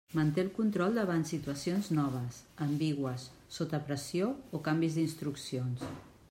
[0.17, 3.27] Manté el control davant situacions noves, ambigües,
[3.59, 5.87] sota pressió o canvis d'instruccions.